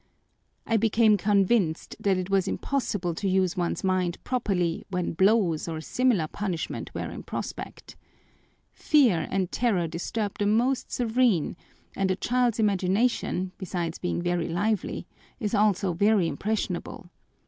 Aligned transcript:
I 0.65 0.77
became 0.77 1.15
convinced 1.15 1.95
that 1.99 2.17
it 2.17 2.27
was 2.31 2.47
impossible 2.47 3.13
to 3.13 3.27
use 3.29 3.55
one's 3.55 3.83
mind 3.83 4.17
properly 4.23 4.83
when 4.89 5.13
blows, 5.13 5.67
or 5.67 5.79
similar 5.79 6.27
punishment, 6.27 6.89
were 6.95 7.11
in 7.11 7.21
prospect. 7.21 7.95
Fear 8.73 9.27
and 9.29 9.51
terror 9.51 9.85
disturb 9.87 10.39
the 10.39 10.47
most 10.47 10.91
serene, 10.91 11.55
and 11.95 12.09
a 12.09 12.15
child's 12.15 12.57
imagination, 12.57 13.51
besides 13.59 13.99
being 13.99 14.23
very 14.23 14.47
lively, 14.47 15.05
is 15.39 15.53
also 15.53 15.93
very 15.93 16.27
impressionable. 16.27 17.11